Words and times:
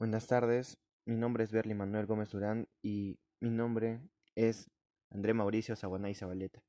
Buenas 0.00 0.26
tardes, 0.26 0.78
mi 1.04 1.14
nombre 1.14 1.44
es 1.44 1.52
Berly 1.52 1.74
Manuel 1.74 2.06
Gómez 2.06 2.30
Durán 2.30 2.66
y 2.82 3.18
mi 3.38 3.50
nombre 3.50 4.00
es 4.34 4.70
André 5.10 5.34
Mauricio 5.34 5.76
Saguanay 5.76 6.14
Zabaleta. 6.14 6.62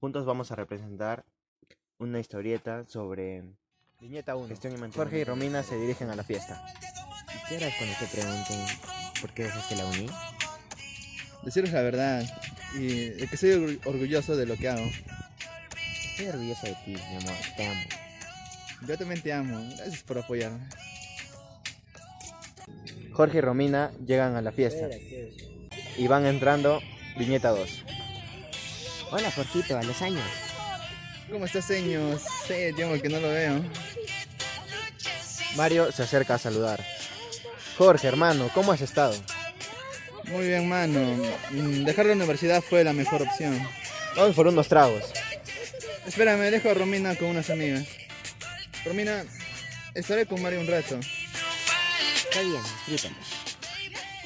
Juntos 0.00 0.24
vamos 0.24 0.52
a 0.52 0.54
representar 0.54 1.24
una 1.98 2.20
historieta 2.20 2.84
sobre 2.86 3.42
Viñeta 4.00 4.36
1. 4.36 4.46
gestión 4.46 4.74
y 4.74 4.76
mantenimiento. 4.76 5.02
Jorge 5.02 5.18
y 5.18 5.24
Romina 5.24 5.64
se 5.64 5.76
dirigen 5.76 6.08
a 6.10 6.14
la 6.14 6.22
fiesta. 6.22 6.64
¿Qué 7.48 7.56
harás 7.56 7.74
cuando 7.78 7.96
te 7.98 8.06
pregunten 8.06 8.60
por 9.20 9.34
qué 9.34 9.42
dejaste 9.42 9.74
la 9.74 9.84
uni? 9.86 10.06
Decirles 11.42 11.72
la 11.72 11.82
verdad 11.82 12.22
y 12.78 13.26
que 13.26 13.36
soy 13.36 13.50
orgu- 13.50 13.86
orgulloso 13.86 14.36
de 14.36 14.46
lo 14.46 14.54
que 14.56 14.68
hago. 14.68 14.86
Estoy 16.10 16.26
orgulloso 16.28 16.64
de 16.64 16.76
ti, 16.84 16.92
mi 16.92 17.16
amor, 17.16 17.34
te 17.56 17.66
amo. 17.66 17.80
Yo 18.86 18.96
también 18.96 19.20
te 19.20 19.32
amo, 19.32 19.58
gracias 19.76 20.04
por 20.04 20.18
apoyarme. 20.18 20.68
Jorge 23.18 23.38
y 23.38 23.40
Romina 23.40 23.90
llegan 24.06 24.36
a 24.36 24.42
la 24.42 24.52
fiesta 24.52 24.88
y 25.96 26.06
van 26.06 26.24
entrando 26.24 26.80
Viñeta 27.16 27.48
2. 27.48 27.84
Hola, 29.10 29.32
Jorgito, 29.32 29.76
a 29.76 29.82
los 29.82 30.00
años. 30.02 30.22
¿Cómo 31.28 31.44
estás, 31.44 31.64
señor? 31.64 32.16
Sí, 32.46 32.72
tiempo 32.76 33.02
que 33.02 33.08
no 33.08 33.18
lo 33.18 33.26
veo. 33.26 33.64
Mario 35.56 35.90
se 35.90 36.04
acerca 36.04 36.36
a 36.36 36.38
saludar. 36.38 36.80
Jorge, 37.76 38.06
hermano, 38.06 38.50
¿cómo 38.54 38.70
has 38.70 38.82
estado? 38.82 39.16
Muy 40.26 40.46
bien, 40.46 40.68
mano. 40.68 41.00
Mm, 41.50 41.86
Dejar 41.86 42.06
la 42.06 42.12
universidad 42.12 42.62
fue 42.62 42.84
la 42.84 42.92
mejor 42.92 43.22
opción. 43.22 43.60
Vamos 44.14 44.36
por 44.36 44.46
unos 44.46 44.68
tragos. 44.68 45.02
Espérame, 46.06 46.52
dejo 46.52 46.70
a 46.70 46.74
Romina 46.74 47.16
con 47.16 47.30
unas 47.30 47.50
amigas. 47.50 47.84
Romina, 48.84 49.24
estaré 49.92 50.24
con 50.24 50.40
Mario 50.40 50.60
un 50.60 50.68
rato. 50.68 51.00
Está 52.30 52.40
bien, 52.42 52.62
disfrútalo. 52.86 53.16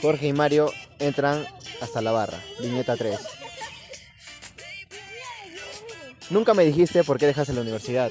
Jorge 0.01 0.27
y 0.29 0.33
Mario 0.33 0.73
entran 0.98 1.47
hasta 1.80 2.01
la 2.03 2.11
barra. 2.12 2.39
Viñeta 2.61 2.97
3. 2.97 3.19
Nunca 6.30 6.55
me 6.55 6.64
dijiste 6.64 7.05
por 7.05 7.19
qué 7.19 7.27
dejaste 7.27 7.53
la 7.53 7.61
universidad. 7.61 8.11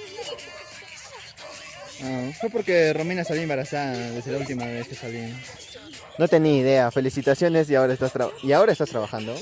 Ah, 2.03 2.31
fue 2.39 2.49
porque 2.49 2.93
Romina 2.93 3.23
salió 3.23 3.41
embarazada 3.43 3.91
desde 4.11 4.31
la 4.31 4.37
última 4.39 4.65
vez 4.65 4.87
que 4.87 4.95
salí. 4.95 5.33
No 6.17 6.27
tenía 6.27 6.57
idea. 6.57 6.91
Felicitaciones 6.91 7.69
y 7.69 7.75
ahora 7.75 7.93
estás, 7.93 8.13
tra- 8.13 8.31
¿y 8.43 8.51
ahora 8.53 8.71
estás 8.71 8.89
trabajando. 8.89 9.35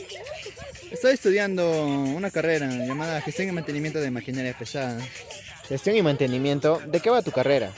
Estoy 0.91 1.13
estudiando 1.13 1.85
una 1.85 2.31
carrera 2.31 2.67
llamada 2.67 3.21
Gestión 3.21 3.49
y 3.49 3.51
Mantenimiento 3.51 3.99
de 3.99 4.11
Maquinaria 4.11 4.57
Pesada. 4.57 4.99
Gestión 5.67 5.95
y 5.95 6.01
mantenimiento. 6.01 6.81
¿De 6.85 6.99
qué 6.99 7.09
va 7.09 7.21
tu 7.21 7.31
carrera? 7.31 7.71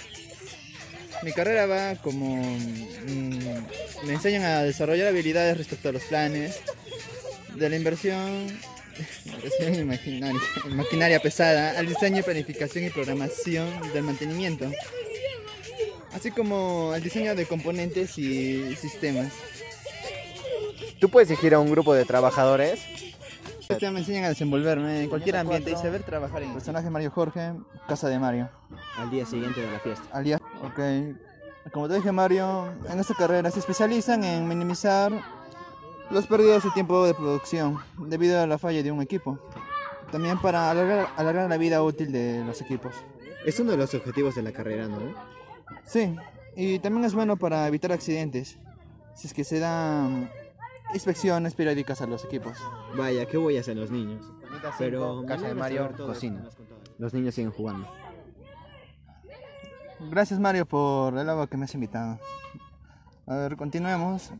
Mi 1.23 1.31
carrera 1.33 1.65
va 1.65 1.95
como... 1.95 2.35
mm, 2.35 4.05
me 4.05 4.13
enseñan 4.13 4.43
a 4.43 4.63
desarrollar 4.63 5.07
habilidades 5.07 5.57
respecto 5.57 5.89
a 5.89 5.91
los 5.91 6.03
planes 6.03 6.61
de 7.55 7.69
la 7.69 7.75
inversión, 7.75 8.47
inversión 9.25 9.75
en 9.75 9.87
maquinaria, 9.87 10.41
en 10.65 10.75
maquinaria 10.75 11.19
pesada, 11.19 11.77
al 11.77 11.85
diseño, 11.85 12.23
planificación 12.23 12.85
y 12.85 12.89
programación 12.89 13.69
del 13.93 14.03
mantenimiento, 14.03 14.71
así 16.13 16.31
como 16.31 16.91
al 16.93 17.03
diseño 17.03 17.35
de 17.35 17.45
componentes 17.45 18.17
y 18.17 18.75
sistemas. 18.75 19.31
Tú 20.99 21.09
puedes 21.09 21.29
elegir 21.29 21.53
a 21.53 21.59
un 21.59 21.69
grupo 21.71 21.93
de 21.93 22.05
trabajadores. 22.05 22.79
Me 23.81 23.99
enseñan 23.99 24.25
a 24.25 24.29
desenvolverme 24.29 25.03
en 25.03 25.09
cualquier 25.09 25.37
ambiente 25.37 25.71
y 25.71 25.75
saber 25.75 26.03
trabajar 26.03 26.43
en 26.43 26.53
personaje 26.53 26.89
Mario 26.89 27.09
Jorge, 27.09 27.53
casa 27.87 28.09
de 28.09 28.19
Mario. 28.19 28.49
Al 28.97 29.09
día 29.09 29.25
siguiente 29.25 29.61
de 29.61 29.71
la 29.71 29.79
fiesta. 29.79 30.03
Al 30.11 30.23
día. 30.25 30.41
Ok. 30.63 30.79
Como 31.71 31.87
te 31.87 31.95
dije, 31.95 32.11
Mario, 32.11 32.73
en 32.89 32.99
esta 32.99 33.13
carrera 33.13 33.51
se 33.51 33.59
especializan 33.59 34.23
en 34.23 34.47
minimizar 34.47 35.11
las 36.09 36.27
pérdidas 36.27 36.63
de 36.63 36.71
tiempo 36.71 37.05
de 37.05 37.13
producción 37.13 37.77
debido 37.97 38.41
a 38.41 38.47
la 38.47 38.57
falla 38.57 38.81
de 38.83 38.91
un 38.91 39.01
equipo. 39.01 39.39
También 40.11 40.39
para 40.39 40.69
alargar, 40.69 41.07
alargar 41.15 41.49
la 41.49 41.57
vida 41.57 41.81
útil 41.81 42.11
de 42.11 42.43
los 42.45 42.61
equipos. 42.61 42.93
Es 43.45 43.59
uno 43.59 43.71
de 43.71 43.77
los 43.77 43.93
objetivos 43.93 44.35
de 44.35 44.41
la 44.41 44.51
carrera, 44.51 44.87
¿no? 44.87 44.99
Sí, 45.85 46.15
y 46.55 46.79
también 46.79 47.05
es 47.05 47.13
bueno 47.13 47.37
para 47.37 47.67
evitar 47.67 47.91
accidentes. 47.91 48.57
Si 49.15 49.27
es 49.27 49.33
que 49.33 49.43
se 49.43 49.59
dan 49.59 50.29
inspecciones 50.93 51.53
periódicas 51.55 52.01
a 52.01 52.07
los 52.07 52.25
equipos. 52.25 52.57
Vaya, 52.97 53.25
¿qué 53.25 53.37
voy 53.37 53.57
a 53.57 53.61
hacer 53.61 53.77
los 53.77 53.91
niños? 53.91 54.25
Pero 54.77 55.23
casa 55.25 55.47
de 55.47 55.55
Mario, 55.55 55.91
cocina. 55.95 56.49
Los 56.97 57.13
niños 57.13 57.35
siguen 57.35 57.51
jugando. 57.51 57.87
Gracias 60.09 60.39
Mario 60.39 60.65
por 60.65 61.17
el 61.17 61.29
agua 61.29 61.47
que 61.47 61.57
me 61.57 61.65
has 61.65 61.73
invitado. 61.73 62.19
A 63.27 63.35
ver, 63.35 63.55
continuemos. 63.55 64.31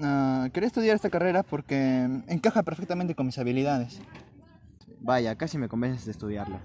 Ah, 0.00 0.48
quería 0.52 0.68
estudiar 0.68 0.94
esta 0.94 1.10
carrera 1.10 1.42
porque 1.42 2.08
encaja 2.28 2.62
perfectamente 2.62 3.14
con 3.14 3.26
mis 3.26 3.38
habilidades. 3.38 4.00
Vaya, 5.00 5.34
casi 5.36 5.58
me 5.58 5.68
convences 5.68 6.04
de 6.04 6.12
estudiarla. 6.12 6.60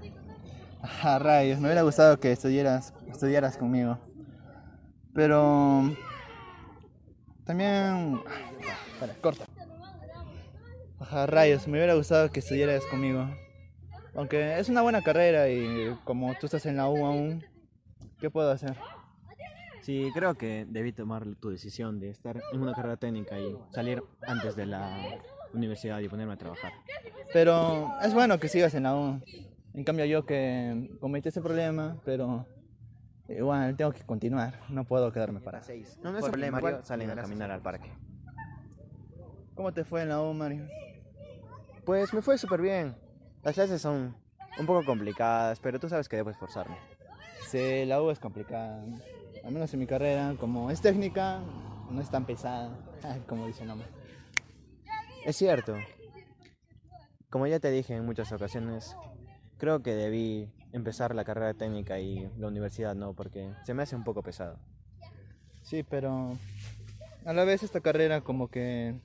Ah, 1.02 1.18
rayos, 1.18 1.60
me 1.60 1.68
hubiera 1.68 1.82
gustado 1.82 2.20
que 2.20 2.32
estudiaras, 2.32 2.94
estudiaras 3.08 3.58
conmigo. 3.58 3.98
Pero... 5.14 5.96
También... 7.46 8.20
Espera, 8.94 9.16
corta. 9.22 9.46
Ajá, 11.00 11.26
rayos, 11.26 11.68
me 11.68 11.78
hubiera 11.78 11.96
gustado 11.96 12.32
que 12.32 12.40
estudiaras 12.40 12.84
conmigo. 12.86 13.28
Aunque 14.16 14.60
es 14.60 14.70
una 14.70 14.82
buena 14.82 15.02
carrera 15.02 15.50
y 15.50 15.98
como 16.04 16.34
tú 16.36 16.46
estás 16.46 16.66
en 16.66 16.78
la 16.78 16.88
U 16.88 17.06
aún, 17.06 17.44
¿qué 18.24 18.30
puedo 18.30 18.52
hacer? 18.52 18.78
Sí, 19.82 20.10
creo 20.14 20.36
que 20.36 20.66
debí 20.70 20.94
tomar 20.94 21.26
tu 21.42 21.50
decisión 21.50 22.00
de 22.00 22.10
estar 22.10 22.42
en 22.54 22.62
una 22.62 22.74
carrera 22.74 22.96
técnica 22.96 23.38
y 23.38 23.54
salir 23.72 24.02
antes 24.26 24.56
de 24.56 24.66
la 24.66 24.98
universidad 25.54 26.00
y 26.00 26.08
ponerme 26.08 26.32
a 26.32 26.38
trabajar. 26.38 26.72
Pero 27.34 27.92
es 28.02 28.14
bueno 28.14 28.40
que 28.40 28.48
sigas 28.48 28.74
en 28.76 28.84
la 28.84 28.96
U. 28.96 29.22
En 29.74 29.84
cambio 29.84 30.06
yo 30.06 30.26
que 30.26 30.90
cometí 31.02 31.28
ese 31.28 31.42
problema, 31.42 31.98
pero 32.06 32.46
igual 33.28 33.76
tengo 33.76 33.92
que 33.92 34.04
continuar. 34.04 34.62
No 34.70 34.86
puedo 34.86 35.12
quedarme 35.12 35.42
para 35.42 35.62
seis. 35.62 36.00
No, 36.02 36.14
no 36.14 36.20
es 36.20 36.24
problema, 36.24 36.62
Mario 36.62 36.80
salen 36.86 37.10
a 37.10 37.16
caminar 37.16 37.52
al 37.52 37.62
parque. 37.62 37.92
¿Cómo 39.54 39.74
te 39.74 39.84
fue 39.84 40.04
en 40.04 40.10
la 40.10 40.22
U, 40.22 40.34
Mario? 40.34 40.66
Pues 41.84 42.14
me 42.14 42.22
fue 42.22 42.38
súper 42.38 42.62
bien. 42.62 42.96
Las 43.44 43.56
clases 43.56 43.82
son 43.82 44.16
un 44.58 44.66
poco 44.66 44.86
complicadas, 44.86 45.60
pero 45.60 45.78
tú 45.78 45.90
sabes 45.90 46.08
que 46.08 46.16
debo 46.16 46.30
esforzarme. 46.30 46.78
Sí, 47.50 47.86
la 47.86 48.02
U 48.02 48.10
es 48.10 48.20
complicada. 48.20 48.84
Al 49.44 49.52
menos 49.52 49.74
en 49.74 49.80
mi 49.80 49.88
carrera, 49.88 50.36
como 50.40 50.72
es 50.72 50.82
técnica, 50.82 51.42
no 51.90 52.02
es 52.02 52.10
tan 52.10 52.26
pesada, 52.26 52.78
como 53.28 53.48
dice 53.48 53.62
el 53.62 53.68
nombre. 53.68 53.88
Es 55.26 55.36
cierto. 55.36 55.76
Como 57.30 57.48
ya 57.48 57.60
te 57.60 57.72
dije 57.72 57.96
en 57.96 58.06
muchas 58.06 58.32
ocasiones, 58.32 58.96
creo 59.58 59.82
que 59.82 59.94
debí 59.96 60.52
empezar 60.72 61.16
la 61.16 61.24
carrera 61.24 61.54
técnica 61.54 62.00
y 62.00 62.30
la 62.38 62.48
universidad 62.48 62.96
no, 62.96 63.14
porque 63.14 63.54
se 63.64 63.74
me 63.74 63.84
hace 63.84 63.96
un 63.96 64.04
poco 64.04 64.22
pesado. 64.22 64.60
Sí, 65.64 65.84
pero 65.84 66.34
a 67.26 67.34
la 67.34 67.44
vez 67.44 67.64
esta 67.64 67.80
carrera 67.80 68.22
como 68.22 68.50
que 68.50 68.96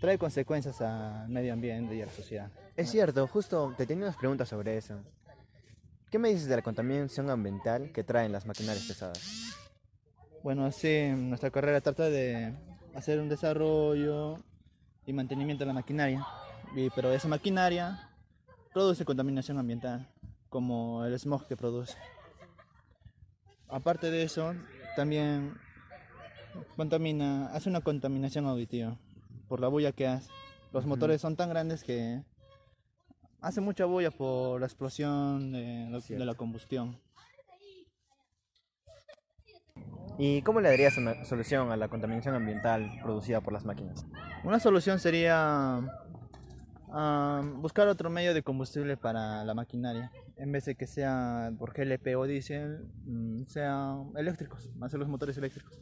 trae 0.00 0.18
consecuencias 0.18 0.80
al 0.80 1.28
medio 1.28 1.52
ambiente 1.52 1.94
y 1.94 2.02
a 2.02 2.06
la 2.06 2.12
sociedad. 2.12 2.50
Es 2.76 2.90
cierto, 2.90 3.26
justo 3.26 3.74
te 3.76 3.86
tenía 3.86 4.04
unas 4.04 4.16
preguntas 4.16 4.48
sobre 4.48 4.76
eso. 4.76 5.00
¿Qué 6.10 6.18
me 6.18 6.30
dices 6.30 6.48
de 6.48 6.56
la 6.56 6.62
contaminación 6.62 7.30
ambiental 7.30 7.92
que 7.92 8.02
traen 8.02 8.32
las 8.32 8.44
maquinarias 8.44 8.84
pesadas? 8.84 9.54
Bueno, 10.42 10.72
sí, 10.72 11.08
nuestra 11.14 11.50
carrera 11.50 11.80
trata 11.80 12.10
de 12.10 12.52
hacer 12.96 13.20
un 13.20 13.28
desarrollo 13.28 14.36
y 15.06 15.12
mantenimiento 15.12 15.62
de 15.62 15.68
la 15.68 15.72
maquinaria, 15.72 16.26
y, 16.74 16.90
pero 16.90 17.12
esa 17.12 17.28
maquinaria 17.28 18.10
produce 18.72 19.04
contaminación 19.04 19.58
ambiental, 19.58 20.08
como 20.48 21.04
el 21.04 21.16
smog 21.16 21.46
que 21.46 21.56
produce. 21.56 21.96
Aparte 23.68 24.10
de 24.10 24.24
eso, 24.24 24.52
también 24.96 25.54
contamina, 26.76 27.52
hace 27.52 27.68
una 27.68 27.82
contaminación 27.82 28.46
auditiva 28.46 28.96
por 29.48 29.60
la 29.60 29.68
bulla 29.68 29.92
que 29.92 30.08
hace. 30.08 30.28
Los 30.72 30.86
motores 30.86 31.20
son 31.20 31.36
tan 31.36 31.50
grandes 31.50 31.84
que 31.84 32.24
hace 33.40 33.60
mucha 33.60 33.84
bulla 33.84 34.10
por 34.10 34.60
la 34.60 34.66
explosión 34.66 35.52
de, 35.52 35.88
la- 35.90 35.98
de 36.18 36.24
la 36.24 36.34
combustión. 36.34 36.98
¿Y 40.18 40.42
cómo 40.42 40.60
le 40.60 40.68
darías 40.68 40.98
una 40.98 41.24
solución 41.24 41.72
a 41.72 41.76
la 41.76 41.88
contaminación 41.88 42.34
ambiental 42.34 42.90
producida 43.02 43.40
por 43.40 43.52
las 43.54 43.64
máquinas? 43.64 44.06
Una 44.44 44.60
solución 44.60 44.98
sería 44.98 45.80
buscar 47.62 47.88
otro 47.88 48.10
medio 48.10 48.34
de 48.34 48.42
combustible 48.42 48.96
para 48.96 49.44
la 49.44 49.54
maquinaria. 49.54 50.10
En 50.36 50.52
vez 50.52 50.64
de 50.66 50.74
que 50.74 50.86
sea 50.86 51.52
por 51.58 51.72
GLP 51.72 52.16
o 52.16 52.24
diésel, 52.26 52.86
mm, 53.04 53.44
sea 53.44 53.94
eléctricos, 54.16 54.70
hacer 54.82 54.98
los 54.98 55.08
motores 55.08 55.36
eléctricos. 55.38 55.80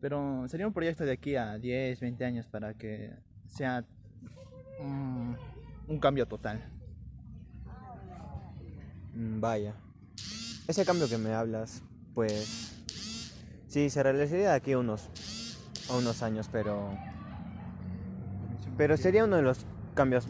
Pero 0.00 0.46
sería 0.48 0.66
un 0.66 0.72
proyecto 0.72 1.04
de 1.04 1.12
aquí 1.12 1.36
a 1.36 1.58
10, 1.58 2.00
20 2.00 2.24
años 2.24 2.46
para 2.46 2.74
que 2.74 3.12
sea 3.46 3.84
mm, 4.80 5.34
un 5.88 5.98
cambio 5.98 6.26
total. 6.26 6.62
Mm, 9.14 9.40
Vaya. 9.40 9.74
Ese 10.66 10.84
cambio 10.84 11.08
que 11.08 11.18
me 11.18 11.34
hablas, 11.34 11.82
pues 12.14 12.70
Sí, 13.68 13.90
se 13.90 14.02
realizaría 14.04 14.50
de 14.50 14.54
aquí 14.54 14.72
a 14.72 14.78
unos, 14.78 15.08
a 15.90 15.96
unos 15.96 16.22
años, 16.22 16.48
pero, 16.50 16.96
pero 18.76 18.96
sería 18.96 19.24
uno 19.24 19.34
de 19.34 19.42
los 19.42 19.66
cambios 19.94 20.28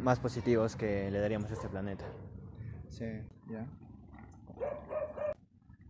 más 0.00 0.20
positivos 0.20 0.76
que 0.76 1.10
le 1.10 1.18
daríamos 1.18 1.50
a 1.50 1.54
este 1.54 1.68
planeta. 1.68 2.04
Sí, 2.88 3.06
ya. 3.48 3.66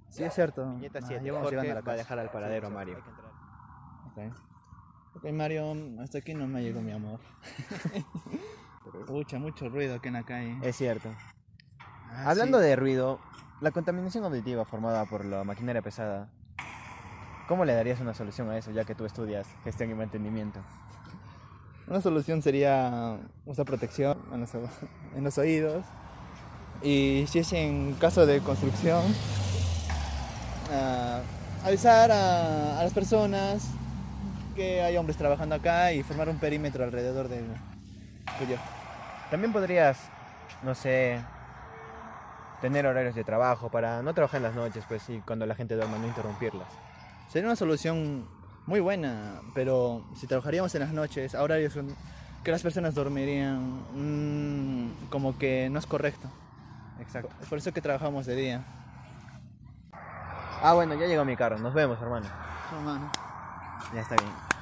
Sí, 0.09 0.23
es 0.25 0.33
cierto. 0.33 0.65
Viñeta 0.77 1.01
Ah, 1.03 1.07
7. 1.07 1.23
ya 1.25 1.33
vamos 1.33 1.47
Jorge 1.51 1.57
llegando 1.57 1.73
a 1.73 1.83
la 1.83 1.87
va 1.87 1.93
a 1.93 1.97
dejar 1.97 2.19
al 2.19 2.31
paradero 2.31 2.67
a 2.69 2.71
Mario. 2.71 2.99
Ok, 5.25 5.33
Mario, 5.33 5.75
hasta 6.03 6.19
aquí 6.19 6.35
no 6.35 6.47
me 6.47 6.63
llegó 6.63 6.83
mi 6.83 6.93
amor. 6.93 7.19
Pucha, 9.07 9.39
mucho 9.39 9.71
ruido 9.71 9.95
aquí 9.95 10.09
en 10.09 10.15
la 10.15 10.23
calle. 10.23 10.57
Es 10.63 10.77
cierto. 10.77 11.09
Ah, 12.11 12.31
Hablando 12.31 12.59
sí. 12.59 12.65
de 12.67 12.77
ruido, 12.77 13.21
la 13.63 13.71
contaminación 13.71 14.25
auditiva 14.25 14.65
formada 14.67 15.07
por 15.07 15.25
la 15.25 15.43
maquinaria 15.45 15.81
pesada, 15.81 16.29
¿cómo 17.49 17.65
le 17.65 17.73
darías 17.75 18.01
una 18.01 18.13
solución 18.13 18.51
a 18.51 18.59
eso 18.59 18.71
ya 18.71 18.85
que 18.85 18.95
tú 18.95 19.07
estudias 19.07 19.47
gestión 19.65 19.91
y 19.91 19.95
mantenimiento? 19.95 20.61
Una 21.87 22.03
solución 22.03 22.43
sería 22.43 23.19
usar 23.47 23.65
protección 23.65 24.19
en 24.33 24.41
los, 24.41 24.55
o- 24.55 24.69
en 25.17 25.25
los 25.25 25.39
oídos. 25.39 25.87
Y 26.83 27.25
si 27.29 27.39
es 27.39 27.51
en 27.55 27.95
caso 27.95 28.27
de 28.27 28.41
construcción, 28.41 29.03
ah, 30.71 31.21
avisar 31.65 32.11
a, 32.13 32.79
a 32.81 32.85
las 32.85 32.93
personas 32.93 33.69
que 34.55 34.83
hay 34.83 34.97
hombres 34.97 35.17
trabajando 35.17 35.55
acá 35.55 35.93
y 35.93 36.03
formar 36.03 36.29
un 36.29 36.39
perímetro 36.39 36.85
alrededor 36.85 37.29
del 37.29 37.45
tuyo. 38.39 38.57
También 39.31 39.53
podrías, 39.53 39.99
no 40.63 40.75
sé, 40.75 41.21
tener 42.61 42.87
horarios 42.87 43.15
de 43.15 43.25
trabajo 43.25 43.71
para 43.71 44.03
no 44.03 44.15
trabajar 44.15 44.39
en 44.39 44.45
las 44.45 44.55
noches, 44.55 44.85
pues 44.89 45.09
y 45.11 45.19
cuando 45.21 45.47
la 45.47 45.55
gente 45.55 45.75
duerma 45.75 45.99
no 45.99 46.07
interrumpirlas. 46.07 46.69
Sería 47.29 47.49
una 47.49 47.57
solución 47.57 48.27
muy 48.67 48.81
buena, 48.81 49.41
pero 49.55 50.05
si 50.17 50.27
trabajaríamos 50.27 50.75
en 50.75 50.81
las 50.83 50.93
noches, 50.93 51.35
a 51.35 51.43
horarios 51.43 51.75
que 52.43 52.51
las 52.51 52.63
personas 52.63 52.95
dormirían, 52.95 53.83
mm, 53.95 55.09
como 55.11 55.37
que 55.39 55.69
no 55.71 55.79
es 55.79 55.87
correcto. 55.87 56.29
Exacto. 57.01 57.35
Es 57.43 57.49
por 57.49 57.59
eso 57.59 57.73
que 57.73 57.81
trabajamos 57.81 58.27
de 58.27 58.37
día. 58.37 58.65
Ah, 60.63 60.73
bueno, 60.75 60.95
ya 60.95 61.07
llegó 61.07 61.25
mi 61.25 61.37
carro. 61.37 61.59
Nos 61.59 61.75
vemos, 61.75 62.01
hermano. 62.01 62.27
No, 62.73 62.81
mano. 62.81 63.11
Ya 63.91 64.01
está 64.01 64.17
bien. 64.17 64.54